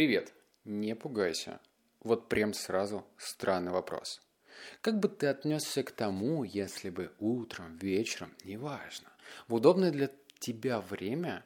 [0.00, 0.32] Привет.
[0.64, 1.60] Не пугайся.
[2.02, 4.22] Вот прям сразу странный вопрос.
[4.80, 9.10] Как бы ты отнесся к тому, если бы утром, вечером, неважно,
[9.46, 11.44] в удобное для тебя время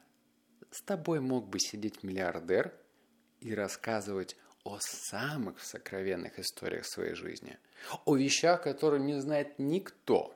[0.70, 2.72] с тобой мог бы сидеть миллиардер
[3.40, 7.58] и рассказывать о самых сокровенных историях своей жизни,
[8.04, 10.32] о вещах, которые не знает никто,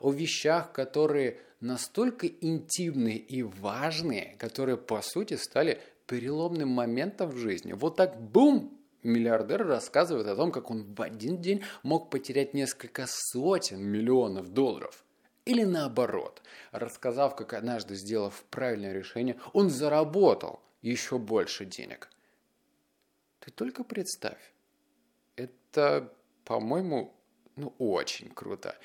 [0.00, 7.72] о вещах, которые настолько интимные и важные, которые по сути стали переломным моментом в жизни.
[7.74, 8.74] Вот так бум!
[9.04, 15.04] Миллиардер рассказывает о том, как он в один день мог потерять несколько сотен миллионов долларов.
[15.44, 22.10] Или наоборот, рассказав, как однажды сделав правильное решение, он заработал еще больше денег.
[23.38, 24.52] Ты только представь.
[25.36, 26.12] Это,
[26.44, 27.14] по-моему,
[27.54, 28.76] ну, очень круто.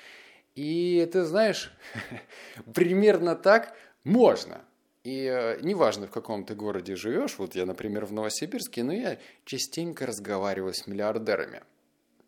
[0.54, 1.72] И ты знаешь,
[2.74, 4.64] примерно так можно.
[5.04, 9.18] И э, неважно, в каком ты городе живешь, вот я, например, в Новосибирске, но я
[9.44, 11.62] частенько разговариваю с миллиардерами.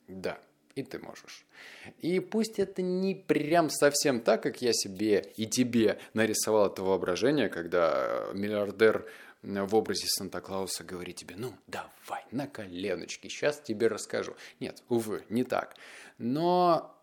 [0.09, 0.39] Да,
[0.75, 1.47] и ты можешь.
[2.01, 7.48] И пусть это не прям совсем так, как я себе и тебе нарисовал это воображение,
[7.48, 9.06] когда миллиардер
[9.42, 14.36] в образе Санта-Клауса говорит тебе, ну, давай, на коленочки, сейчас тебе расскажу.
[14.61, 15.77] Нет, увы, не так.
[16.19, 16.95] Но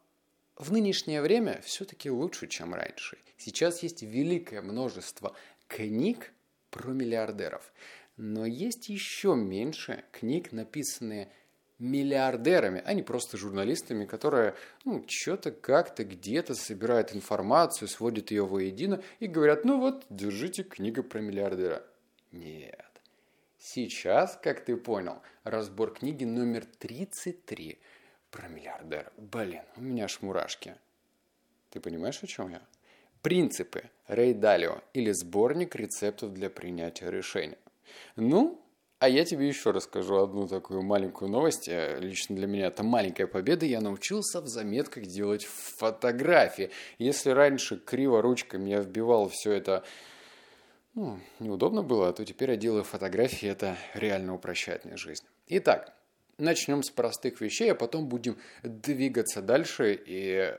[0.56, 3.18] в нынешнее время все-таки лучше, чем раньше.
[3.38, 5.36] Сейчас есть великое множество
[5.74, 6.32] книг
[6.70, 7.74] про миллиардеров.
[8.16, 11.32] Но есть еще меньше книг, написанные
[11.80, 14.54] миллиардерами, а не просто журналистами, которые
[14.86, 21.02] ну, что-то как-то где-то собирают информацию, сводят ее воедино и говорят, ну вот, держите книгу
[21.02, 21.84] про миллиардера.
[22.32, 23.02] Нет.
[23.58, 27.80] Сейчас, как ты понял, разбор книги номер 33
[28.30, 29.12] про миллиардера.
[29.18, 30.76] Блин, у меня аж мурашки.
[31.72, 32.62] Ты понимаешь, о чем я?
[33.24, 37.58] Принципы Рей Далио или сборник рецептов для принятия решения.
[38.18, 38.62] Ну,
[39.00, 41.70] а я тебе еще расскажу одну такую маленькую новость.
[41.70, 43.66] Э, лично для меня это маленькая победа.
[43.66, 46.70] Я научился в заметках делать фотографии.
[47.00, 49.86] Если раньше криво ручками я вбивал все это
[50.94, 55.24] ну, неудобно было, то теперь я делаю фотографии, это реально упрощает мне жизнь.
[55.48, 55.94] Итак,
[56.38, 60.54] начнем с простых вещей, а потом будем двигаться дальше, и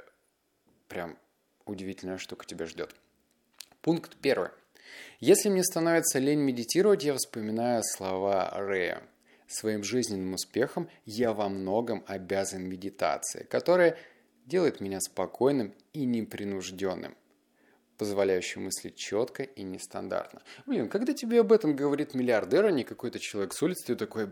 [0.89, 1.19] прям
[1.67, 2.95] удивительная штука тебя ждет.
[3.81, 4.51] Пункт первый.
[5.21, 9.03] Если мне становится лень медитировать, я вспоминаю слова Рэя.
[9.47, 13.97] Своим жизненным успехом я во многом обязан медитации, которая
[14.47, 17.17] делает меня спокойным и непринужденным
[17.99, 20.43] позволяющий мыслить четко и нестандартно.
[20.67, 24.31] Блин, когда тебе об этом говорит миллиардер, а не какой-то человек с улицы, ты такой,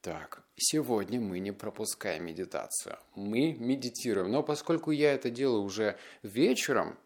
[0.00, 2.98] так, сегодня мы не пропускаем медитацию.
[3.14, 4.30] Мы медитируем.
[4.30, 6.96] Но поскольку я это делаю уже вечером,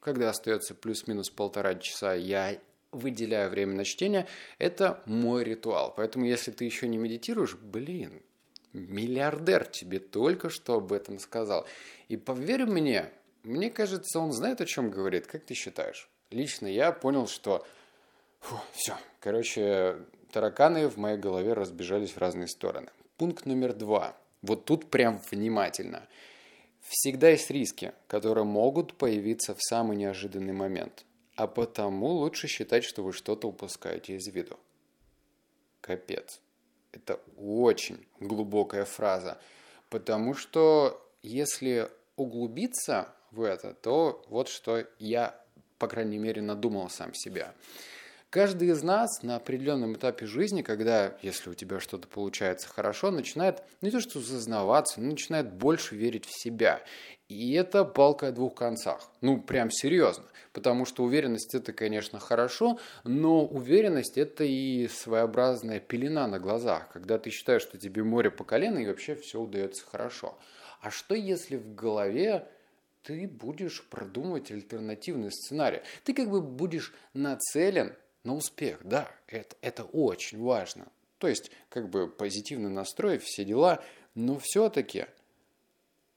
[0.00, 2.58] когда остается плюс-минус полтора часа, я
[2.92, 4.26] выделяю время на чтение,
[4.58, 5.92] это мой ритуал.
[5.94, 8.22] Поэтому если ты еще не медитируешь, блин,
[8.72, 11.66] миллиардер тебе только что об этом сказал.
[12.08, 13.10] И поверь мне,
[13.42, 15.26] мне кажется, он знает, о чем говорит.
[15.26, 16.08] Как ты считаешь?
[16.30, 17.66] Лично я понял, что...
[18.40, 18.96] Фу, все.
[19.20, 19.96] Короче,
[20.32, 22.88] тараканы в моей голове разбежались в разные стороны.
[23.16, 24.16] Пункт номер два.
[24.42, 26.06] Вот тут прям внимательно.
[26.80, 31.04] Всегда есть риски, которые могут появиться в самый неожиданный момент.
[31.36, 34.58] А потому лучше считать, что вы что-то упускаете из виду.
[35.80, 36.40] Капец.
[36.92, 39.38] Это очень глубокая фраза.
[39.90, 45.38] Потому что если углубиться в это, то вот что я,
[45.78, 47.54] по крайней мере, надумал сам себя.
[48.30, 53.62] Каждый из нас на определенном этапе жизни, когда, если у тебя что-то получается хорошо, начинает
[53.80, 56.82] не то что зазнаваться, но начинает больше верить в себя.
[57.30, 59.10] И это палка о двух концах.
[59.22, 60.26] Ну, прям серьезно.
[60.52, 67.18] Потому что уверенность это, конечно, хорошо, но уверенность это и своеобразная пелена на глазах, когда
[67.18, 70.36] ты считаешь, что тебе море по колено и вообще все удается хорошо.
[70.82, 72.46] А что если в голове
[73.04, 75.80] ты будешь продумывать альтернативный сценарий?
[76.04, 77.94] Ты как бы будешь нацелен
[78.28, 80.86] на успех, да, это, это очень важно.
[81.18, 83.82] То есть, как бы позитивный настрой, все дела,
[84.14, 85.06] но все-таки,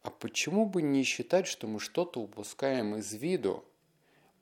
[0.03, 3.63] а почему бы не считать, что мы что-то упускаем из виду?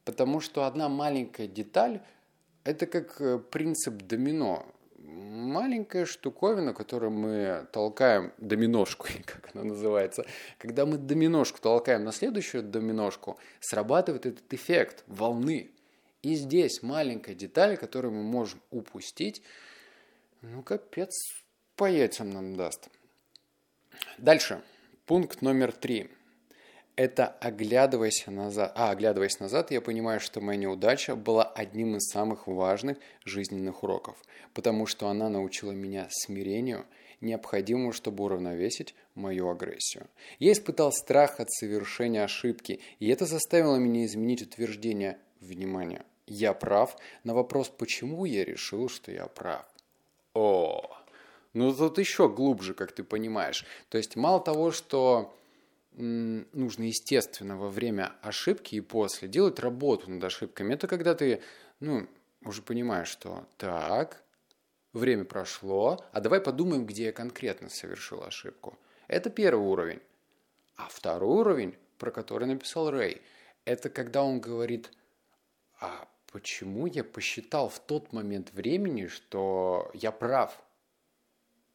[0.03, 2.01] Потому что одна маленькая деталь–
[2.63, 4.65] это как э, принцип домино.
[4.97, 10.25] Маленькая штуковина, которую мы толкаем, доминошку, как она называется,
[10.57, 15.71] когда мы доминошку толкаем на следующую доминошку, срабатывает этот эффект волны–
[16.21, 19.41] и здесь маленькая деталь, которую мы можем упустить,
[20.41, 21.13] ну, капец,
[21.75, 22.89] по яйцам нам даст.
[24.17, 24.61] Дальше.
[25.05, 26.09] Пункт номер три.
[26.99, 32.45] это оглядываясь назад, а оглядываясь назад, я понимаю, что моя неудача была одним из самых
[32.47, 34.17] важных жизненных уроков,
[34.53, 36.85] потому что она научила меня смирению,
[37.21, 40.07] необходимому, чтобы уравновесить мою агрессию.
[40.39, 46.05] Я испытал страх от совершения ошибки, и это заставило меня изменить утверждение «внимание».
[46.25, 49.65] Я прав на вопрос, почему я решил, что я прав.
[50.35, 50.95] О,
[51.53, 53.65] ну тут еще глубже, как ты понимаешь.
[53.89, 55.35] То есть мало того, что
[55.91, 60.73] нужно, естественно, во время ошибки и после делать работу над ошибками.
[60.73, 61.41] Это когда ты,
[61.79, 62.07] ну,
[62.43, 64.23] уже понимаешь, что так,
[64.93, 68.77] время прошло, а давай подумаем, где я конкретно совершил ошибку.
[69.07, 70.01] Это первый уровень.
[70.75, 73.21] А второй уровень, про который написал Рэй,
[73.65, 74.91] это когда он говорит,
[75.79, 80.61] а почему я посчитал в тот момент времени, что я прав?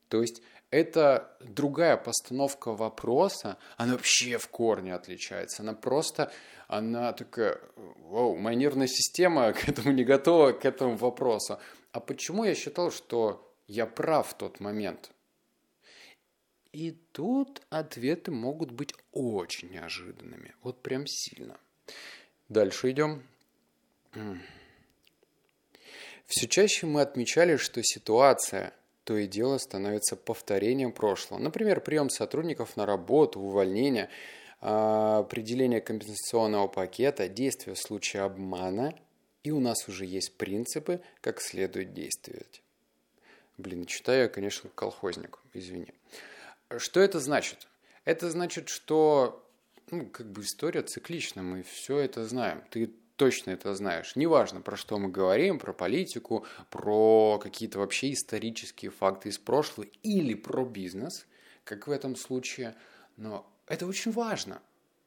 [0.09, 5.63] То есть это другая постановка вопроса, она вообще в корне отличается.
[5.63, 6.33] Она просто,
[6.69, 11.59] она такая, вау, моя нервная система к этому не готова, к этому вопросу.
[11.93, 15.11] А почему я считал, что я прав в тот момент?
[16.73, 20.57] И тут ответы могут быть очень неожиданными.
[20.63, 21.57] Вот прям сильно.
[22.49, 23.23] Дальше идем.
[26.27, 28.73] Все чаще мы отмечали, что ситуация–
[29.05, 31.39] то и дело становится повторением прошлого.
[31.39, 34.09] Например, прием сотрудников на работу, увольнение,
[34.61, 38.99] а, определение компенсационного пакета, действия в случае обмана,
[39.43, 42.63] и у нас уже есть принципы, как следует действовать.
[43.59, 45.93] Блин, читаю я, конечно, колхозник, извини.
[46.79, 47.69] Что это значит?
[48.07, 49.47] Это значит, что
[49.91, 52.65] ну, как бы история циклична, мы все это знаем.
[52.71, 54.17] Ты точно это знаешь.
[54.17, 60.35] Неважно, про что мы говорим, про политику, про какие-то вообще исторические факты из прошлого или
[60.35, 61.27] про бизнес,
[61.65, 62.75] как в этом случае.
[63.17, 64.61] Но это очень важно.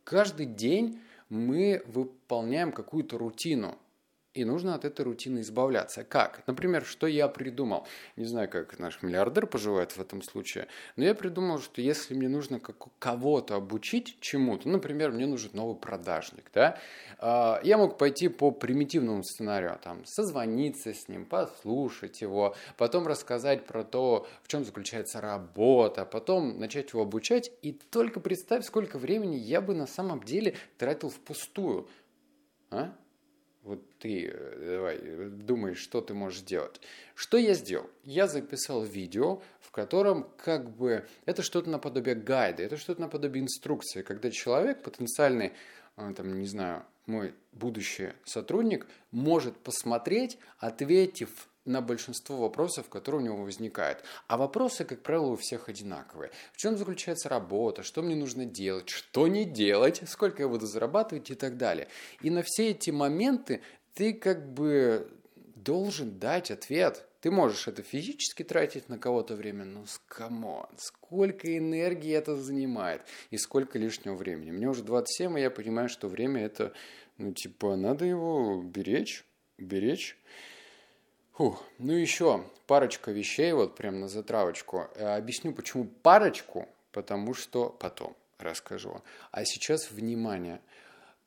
[0.03, 3.77] Каждый день мы выполняем какую-то рутину
[4.33, 6.03] и нужно от этой рутины избавляться.
[6.03, 6.43] Как?
[6.47, 7.87] Например, что я придумал?
[8.15, 12.29] Не знаю, как наш миллиардер поживает в этом случае, но я придумал, что если мне
[12.29, 12.61] нужно
[12.99, 16.77] кого-то обучить чему-то, например, мне нужен новый продажник, да,
[17.17, 23.65] а, я мог пойти по примитивному сценарию, там, созвониться с ним, послушать его, потом рассказать
[23.65, 29.35] про то, в чем заключается работа, потом начать его обучать, и только представь, сколько времени
[29.35, 31.87] я бы на самом деле тратил впустую.
[32.69, 32.93] А?
[33.67, 34.97] Вот ты э, давай
[35.29, 36.79] думаешь, что ты можешь сделать.
[37.15, 37.89] Что я сделал?
[38.05, 44.03] Я записал видео, в котором как бы это что-то наподобие гайда, это что-то наподобие инструкции,
[44.03, 45.51] когда человек, потенциальный,
[45.97, 53.25] э, там, не знаю, мой будущий сотрудник, может посмотреть, ответив на большинство вопросов, которые у
[53.25, 54.03] него возникают.
[54.27, 56.31] А вопросы, как правило, у всех одинаковые.
[56.53, 61.29] В чем заключается работа, что мне нужно делать, что не делать, сколько я буду зарабатывать
[61.29, 61.87] и так далее.
[62.21, 63.61] И на все эти моменты
[63.93, 65.11] ты как бы
[65.67, 67.05] должен дать ответ.
[67.19, 73.01] Ты можешь это физически тратить на кого-то время, но come on, сколько энергии это занимает
[73.31, 74.51] и сколько лишнего времени.
[74.51, 76.73] Мне уже 27, и я понимаю, что время это,
[77.17, 79.25] ну, типа, надо его беречь,
[79.57, 80.17] беречь.
[81.37, 81.63] Фух.
[81.77, 84.87] Ну еще парочка вещей, вот прям на затравочку.
[84.95, 89.03] Э, объясню, почему парочку, потому что потом расскажу.
[89.31, 90.61] А сейчас внимание.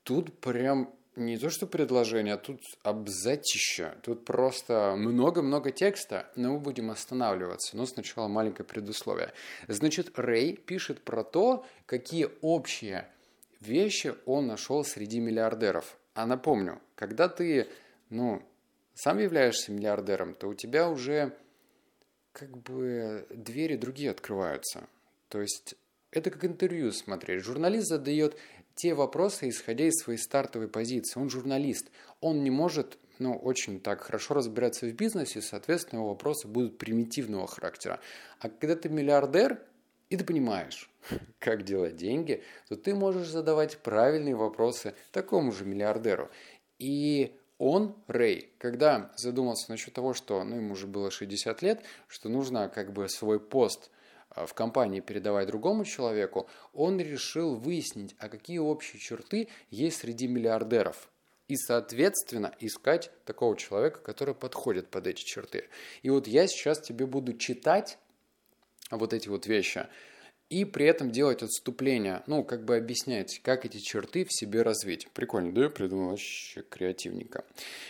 [0.03, 3.95] Тут прям не то что предложение, а тут абзацища.
[4.03, 7.77] Тут просто много-много текста, но мы будем останавливаться.
[7.77, 9.31] Но сначала маленькое предусловие.
[9.69, 13.07] Значит, Рэй пишет про то, какие общие
[13.61, 15.97] вещи он нашел среди миллиардеров.
[16.15, 17.69] А напомню, когда ты,
[18.09, 18.43] ну,
[18.93, 21.35] сам являешься миллиардером, то у тебя уже
[22.31, 24.87] как бы двери другие открываются.
[25.29, 25.75] То есть
[26.11, 27.43] это как интервью смотреть.
[27.43, 28.37] Журналист задает
[28.75, 31.19] те вопросы, исходя из своей стартовой позиции.
[31.19, 31.89] Он журналист.
[32.19, 37.45] Он не может ну, очень так хорошо разбираться в бизнесе, соответственно, его вопросы будут примитивного
[37.45, 37.99] характера.
[38.39, 39.61] А когда ты миллиардер,
[40.09, 40.89] и ты понимаешь,
[41.39, 46.31] как делать деньги, то ты можешь задавать правильные вопросы такому же миллиардеру.
[46.79, 52.27] И он, Рэй, когда задумался насчет того, что ну, ему уже было 60 лет, что
[52.27, 53.91] нужно как бы свой пост
[54.31, 60.27] а, в компании передавать другому человеку, он решил выяснить, а какие общие черты есть среди
[60.27, 61.11] миллиардеров.
[61.47, 65.69] И, соответственно, искать такого человека, который подходит под эти черты.
[66.01, 67.99] И вот я сейчас тебе буду читать
[68.89, 69.85] вот эти вот вещи–
[70.51, 75.07] и при этом делать отступление, ну, как бы объяснять, как эти черты в себе развить.
[75.13, 75.63] Прикольно, да?
[75.63, 77.45] Я придумал вообще креативненько.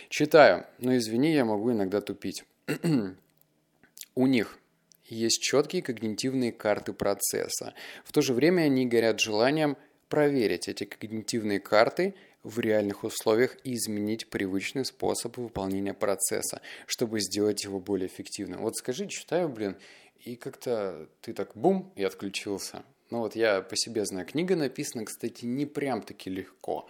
[0.08, 2.44] Читаю, но извини, я могу иногда тупить.
[4.14, 4.60] У них
[5.06, 7.74] есть четкие когнитивные карты процесса.
[8.04, 9.76] В то же время они горят желанием
[10.08, 12.14] проверить эти когнитивные карты
[12.44, 18.62] в реальных условиях и изменить привычный способ выполнения процесса, чтобы сделать его более эффективным.
[18.62, 19.76] Вот скажи, читаю, блин,
[20.24, 22.84] и как-то ты так бум и отключился.
[23.10, 26.88] Ну вот я по себе знаю, книга написана, кстати, не прям таки легко.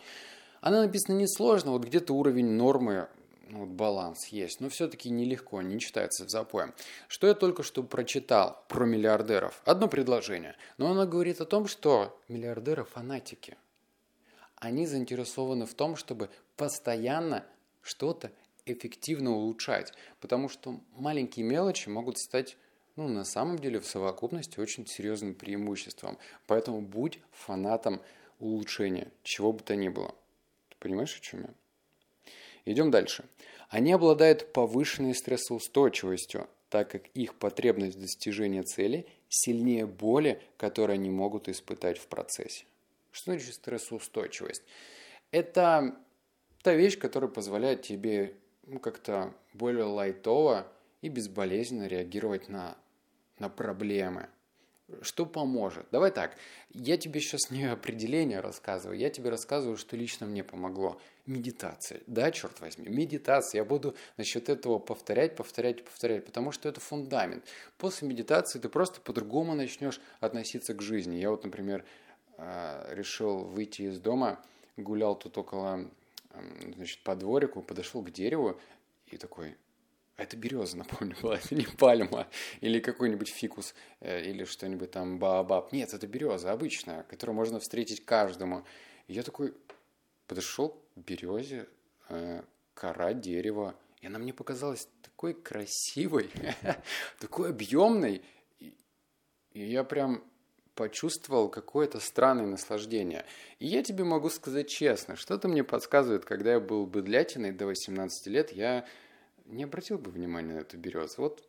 [0.61, 3.09] Она написана несложно, вот где-то уровень нормы,
[3.49, 6.73] ну, вот баланс есть, но все-таки нелегко, не читается в запоем.
[7.09, 9.61] Что я только что прочитал про миллиардеров?
[9.65, 13.57] Одно предложение, но оно говорит о том, что миллиардеры фанатики.
[14.57, 17.45] Они заинтересованы в том, чтобы постоянно
[17.83, 18.31] что-то
[18.65, 22.57] эффективно улучшать, потому что маленькие мелочи могут стать
[22.97, 26.19] ну, на самом деле в совокупности очень серьезным преимуществом.
[26.47, 28.01] Поэтому будь фанатом
[28.39, 30.15] улучшения, чего бы то ни было.
[30.69, 31.51] Ты понимаешь, о чем я?
[32.65, 33.25] Идем дальше.
[33.69, 41.11] Они обладают повышенной стрессоустойчивостью, так как их потребность в достижении цели сильнее боли, которую они
[41.11, 42.67] могут испытать в процессе.
[43.11, 44.63] Что значит стрессоустойчивость?
[45.31, 45.97] Это
[46.63, 48.35] та вещь, которая позволяет тебе
[48.67, 50.67] ну, как-то более лайтово
[51.03, 52.77] и безболезненно реагировать на,
[53.39, 54.29] на проблемы.
[55.01, 55.87] Что поможет?
[55.91, 56.37] Давай так,
[56.71, 61.01] я тебе сейчас не определение рассказываю, я тебе рассказываю, что лично мне помогло.
[61.25, 62.01] Медитация.
[62.07, 63.61] Да, черт возьми, медитация.
[63.61, 67.45] Я буду насчет этого повторять, повторять, повторять, потому что это фундамент.
[67.79, 71.17] После медитации ты просто по-другому начнешь относиться к жизни.
[71.17, 71.85] Я вот, например,
[72.37, 74.45] э, решил выйти из дома,
[74.77, 75.89] гулял тут около,
[76.75, 78.61] значит, по дворику, подошел к дереву
[79.07, 79.57] и такой,
[80.23, 82.29] это береза, напомню, была, это не пальма
[82.61, 85.73] или какой-нибудь фикус э, или что-нибудь там баобаб.
[85.73, 88.64] Нет, это береза обычная, которую можно встретить каждому.
[89.09, 89.55] И я такой
[90.26, 91.69] подошел к березе,
[92.09, 92.43] э,
[92.75, 96.31] кора дерева, и она мне показалась такой красивой,
[97.21, 98.23] такой объемной.
[98.59, 100.25] И я прям
[100.75, 103.25] почувствовал какое-то странное наслаждение.
[103.59, 108.26] И я тебе могу сказать честно, что-то мне подсказывает, когда я был быдлятиной до 18
[108.29, 108.87] лет, я
[109.47, 111.15] не обратил бы внимания на эту березу.
[111.19, 111.49] Вот,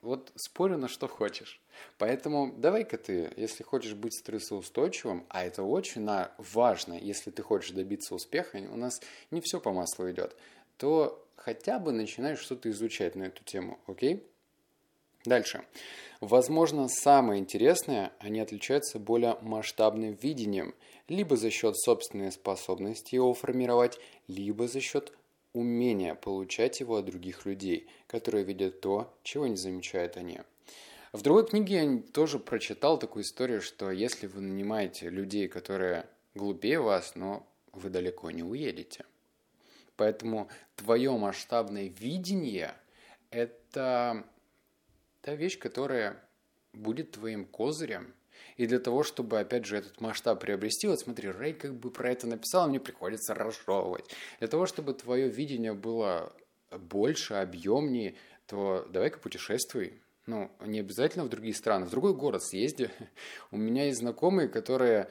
[0.00, 1.60] вот спорю на что хочешь.
[1.98, 6.08] Поэтому давай-ка ты, если хочешь быть стрессоустойчивым, а это очень
[6.38, 10.36] важно, если ты хочешь добиться успеха, у нас не все по маслу идет,
[10.76, 14.26] то хотя бы начинай что-то изучать на эту тему, окей?
[15.24, 15.64] Дальше.
[16.20, 20.74] Возможно, самое интересное, они отличаются более масштабным видением,
[21.08, 25.12] либо за счет собственной способности его формировать, либо за счет
[25.52, 30.40] умение получать его от других людей, которые видят то, чего не замечают они.
[31.12, 36.80] В другой книге я тоже прочитал такую историю, что если вы нанимаете людей, которые глупее
[36.80, 39.04] вас, но вы далеко не уедете.
[39.96, 42.74] Поэтому твое масштабное видение–
[43.30, 44.24] это
[45.20, 46.22] та вещь, которая
[46.72, 48.14] будет твоим козырем–
[48.56, 52.10] и для того, чтобы, опять же, этот масштаб приобрести, вот смотри, Рэй как бы про
[52.10, 54.04] это написал, мне приходится разжевывать.
[54.38, 56.32] Для того, чтобы твое видение было
[56.70, 60.00] больше, объемнее, то давай-ка путешествуй.
[60.26, 62.90] Ну, не обязательно в другие страны, в другой город съезди.
[63.50, 65.10] У меня есть знакомые, которые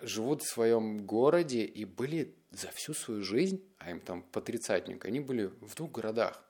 [0.00, 5.04] живут в своем городе и были за всю свою жизнь, а им там по тридцатник,
[5.04, 6.44] они были в двух городах.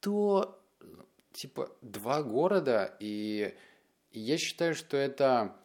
[0.00, 0.62] Что?
[1.32, 3.54] Типа два города и
[4.20, 5.56] я считаю, что это,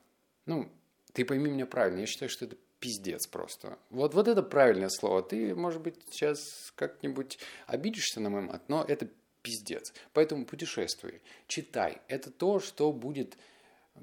[0.45, 0.69] ну,
[1.13, 3.77] ты пойми меня правильно, я считаю, что это пиздец просто.
[3.89, 5.21] Вот, вот это правильное слово.
[5.21, 9.07] Ты, может быть, сейчас как-нибудь обидишься на мой мат, но это
[9.41, 9.93] пиздец.
[10.13, 12.01] Поэтому путешествуй, читай.
[12.07, 13.37] Это то, что будет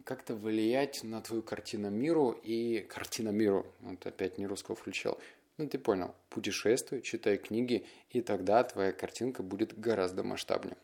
[0.05, 3.67] как-то влиять на твою картину миру и картина миру.
[3.81, 5.19] Вот опять не русского включил.
[5.57, 6.15] Ну, ты понял.
[6.31, 10.77] Путешествуй, читай книги, и тогда твоя картинка будет гораздо масштабнее.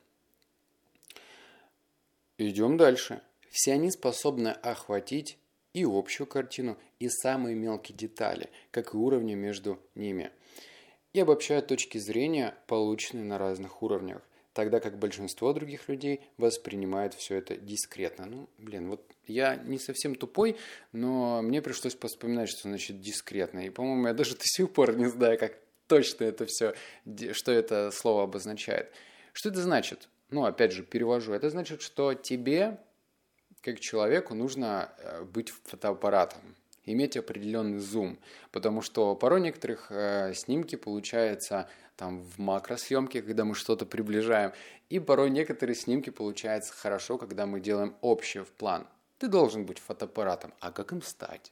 [2.38, 3.22] Идем дальше.
[3.54, 5.38] Все они способны охватить
[5.74, 10.32] и общую картину, и самые мелкие детали, как и уровни между ними.
[11.12, 14.22] И обобщают точки зрения, полученные на разных уровнях,
[14.54, 18.26] тогда как большинство других людей воспринимают все это дискретно.
[18.26, 20.56] Ну, блин, вот я не совсем тупой,
[20.90, 23.60] но мне пришлось вспоминать, что значит дискретно.
[23.60, 26.74] И, по-моему, я даже до сих пор не знаю, как точно это все,
[27.30, 28.90] что это слово обозначает.
[29.32, 30.08] Что это значит?
[30.30, 31.34] Ну, опять же, перевожу.
[31.34, 32.80] Это значит, что тебе
[33.64, 36.40] как человеку нужно э, быть фотоаппаратом,
[36.84, 38.18] иметь определенный зум,
[38.52, 44.52] потому что порой некоторых э, снимки получаются там в макросъемке, когда мы что-то приближаем,
[44.90, 48.86] и порой некоторые снимки получаются хорошо, когда мы делаем общий в план.
[49.18, 51.50] Ты должен быть фотоаппаратом, а как им стать?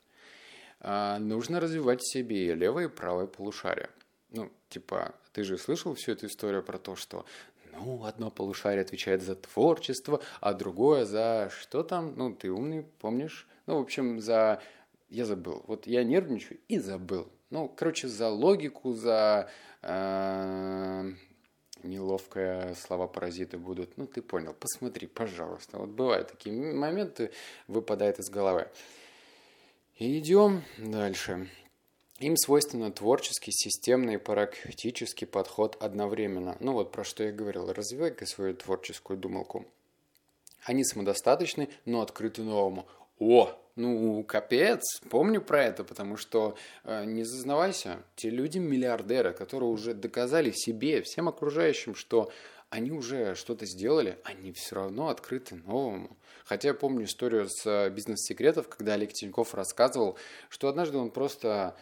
[0.80, 3.88] Э, нужно развивать в себе левое и правое полушарие.
[4.32, 7.24] Ну, типа, ты же слышал всю эту историю про то, что
[7.72, 13.48] ну, одно полушарие отвечает за творчество, а другое за что там, ну, ты умный, помнишь?
[13.66, 14.60] Ну, в общем, за
[15.08, 15.62] я забыл.
[15.66, 17.28] Вот я нервничаю и забыл.
[17.50, 19.50] Ну, короче, за логику, за
[19.82, 21.12] э,
[21.82, 23.98] неловкое слова паразиты будут.
[23.98, 25.78] Ну, ты понял, посмотри, пожалуйста.
[25.78, 27.30] Вот бывают такие моменты,
[27.68, 28.68] выпадает из головы.
[29.98, 31.48] Идем дальше.
[32.18, 36.56] Им свойственно творческий, системный и практический подход одновременно.
[36.60, 37.72] Ну вот про что я говорил.
[37.72, 39.66] Развивай-ка свою творческую думалку.
[40.64, 42.86] Они самодостаточны, но открыты новому.
[43.18, 49.70] О, ну, капец, помню про это, потому что, э, не зазнавайся, те люди миллиардеры, которые
[49.70, 52.30] уже доказали себе, всем окружающим, что
[52.68, 56.16] они уже что-то сделали, они все равно открыты новому.
[56.44, 61.76] Хотя я помню историю с э, бизнес-секретов, когда Олег Тиньков рассказывал, что однажды он просто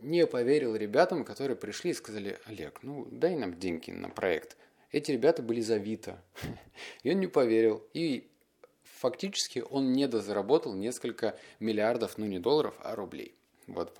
[0.00, 4.56] не поверил ребятам, которые пришли и сказали, Олег, ну дай нам деньги на проект.
[4.92, 6.22] Эти ребята были завита.
[7.02, 7.84] И он не поверил.
[7.92, 8.28] И
[8.84, 13.34] фактически он недозаработал несколько миллиардов, ну не долларов, а рублей.
[13.66, 13.98] Вот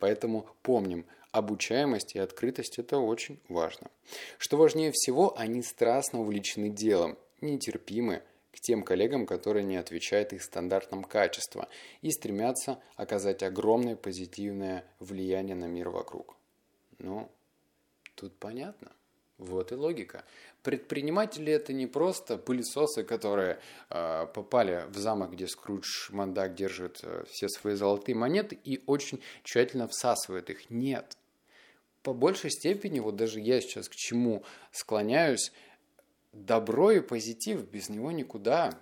[0.00, 3.90] поэтому помним, обучаемость и открытость– это очень важно.
[4.38, 8.22] Что важнее всего, они страстно увлечены делом, нетерпимы
[8.54, 11.68] к тем коллегам, которые не отвечают их стандартам качества
[12.02, 16.36] и стремятся оказать огромное позитивное влияние на мир вокруг.
[16.98, 17.30] Ну,
[18.14, 18.92] тут понятно.
[19.36, 20.24] Вот и логика.
[20.62, 23.58] Предприниматели это не просто пылесосы, которые
[23.90, 29.20] э, попали в замок, где Скрудж Мандак держит э, все свои золотые монеты и очень
[29.42, 30.70] тщательно всасывает их.
[30.70, 31.16] Нет.
[32.04, 35.52] По большей степени, вот даже я сейчас к чему склоняюсь,
[36.34, 38.78] добро и позитив, без него никуда.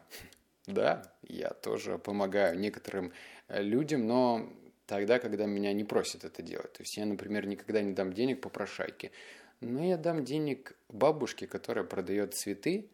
[0.69, 3.13] Да, я тоже помогаю некоторым
[3.49, 4.49] э, людям, но
[4.87, 6.73] тогда, когда меня не просят это делать.
[6.73, 9.11] То есть я, например, никогда не дам денег по прошайке.
[9.61, 12.89] Но я дам денег бабушке, которая продает цветы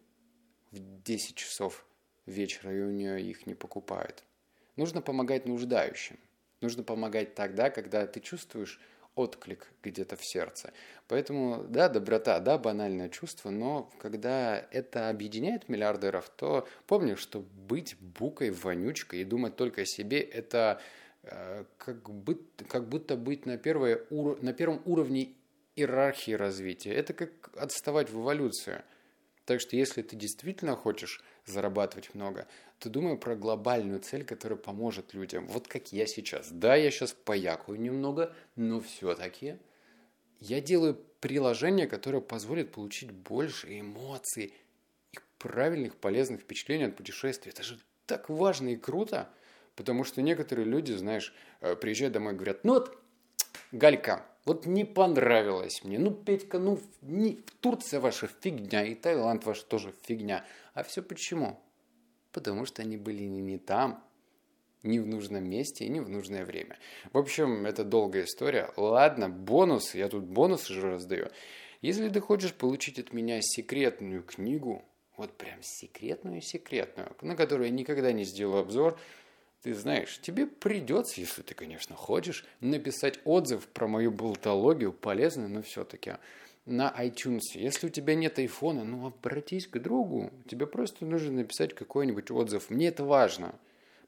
[0.71, 1.85] в 10 часов
[2.25, 4.23] вечера, и у нее их не покупают.
[4.75, 6.17] Нужно помогать нуждающим.
[6.61, 8.81] Нужно помогать тогда, когда ты чувствуешь
[9.15, 10.73] отклик где-то в сердце.
[11.07, 17.95] Поэтому, да, доброта, да, банальное чувство, но когда это объединяет миллиардеров, то помни, что быть
[17.99, 20.81] букой, вонючкой и думать только о себе– это
[21.23, 25.33] э, как, бы, как будто быть на, первое, на первом уровне
[25.75, 26.93] иерархии развития.
[26.93, 28.83] Это как отставать в эволюцию.
[29.45, 32.47] Так что если ты действительно хочешь зарабатывать много,
[32.79, 35.47] то думай про глобальную цель, которая поможет людям.
[35.47, 36.49] Вот как я сейчас.
[36.51, 39.57] Да, я сейчас поякую немного, но все-таки
[40.39, 44.53] я делаю приложение, которое позволит получить больше эмоций
[45.11, 47.51] и правильных, полезных впечатлений от путешествия.
[47.51, 49.29] Это же так важно и круто,
[49.75, 52.97] потому что некоторые люди, знаешь, э, приезжают домой и говорят, ну вот,
[53.71, 55.99] Галька, вот не понравилось мне.
[55.99, 60.45] Ну, Петька, ну, не, Турция ваша фигня, и Таиланд ваш тоже фигня.
[60.73, 61.59] А все почему?
[62.31, 64.03] Потому что они были не, там,
[64.83, 66.77] не в нужном месте и не в нужное время.
[67.11, 68.71] В общем, это долгая история.
[68.77, 71.29] Ладно, бонус, я тут бонусы же раздаю.
[71.81, 74.83] Если ты хочешь получить от меня секретную книгу,
[75.17, 78.99] вот прям секретную-секретную, на которую я никогда не сделаю обзор,
[79.63, 85.61] ты знаешь, тебе придется, если ты, конечно, хочешь, написать отзыв про мою болтологию, полезную, но
[85.61, 86.13] все-таки
[86.69, 87.41] на iTunes.
[87.55, 90.31] Если у тебя нет айфона, ну обратись к другу.
[90.47, 92.69] Тебе просто нужно написать какой-нибудь отзыв.
[92.69, 93.55] Мне это важно.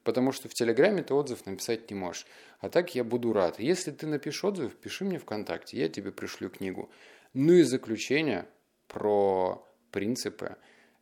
[0.04, 2.26] Потому что в Телеграме ты отзыв написать не можешь.
[2.60, 3.60] А так я буду рад.
[3.60, 6.90] Если ты напишешь отзыв, пиши мне ВКонтакте, я тебе пришлю книгу.
[7.34, 8.46] Ну и заключение
[8.88, 10.56] про принципы.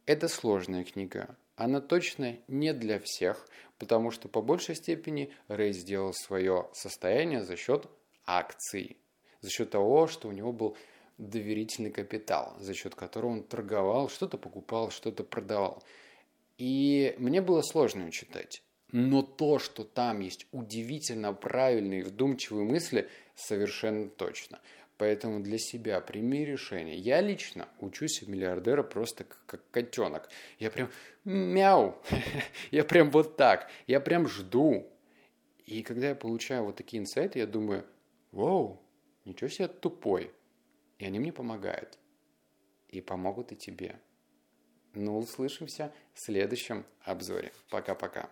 [0.06, 1.36] Это сложная книга.
[1.56, 3.46] Она точно не для всех,
[3.78, 7.86] потому что по большей степени Рэй сделал свое состояние за счет
[8.26, 8.96] акций,
[9.40, 10.76] за счет того, что у него был
[11.20, 15.82] доверительный капитал, за счет которого он торговал, что-то покупал, что-то продавал.
[16.58, 18.62] И мне было сложно ее читать.
[18.92, 24.60] Но то, что там есть удивительно правильные, вдумчивые мысли, совершенно точно.
[24.96, 26.96] Поэтому для себя прими решение.
[26.96, 30.28] Я лично учусь в миллиардера просто как котенок.
[30.58, 30.90] Я прям
[31.24, 31.96] мяу.
[32.70, 33.70] я прям вот так.
[33.86, 34.86] Я прям жду.
[35.64, 37.86] И когда я получаю вот такие инсайты, я думаю,
[38.32, 38.82] вау,
[39.24, 40.32] ничего себе тупой.
[41.00, 41.98] И они мне помогают.
[42.88, 43.98] И помогут и тебе.
[44.92, 47.52] Ну, услышимся в следующем обзоре.
[47.70, 48.30] Пока-пока.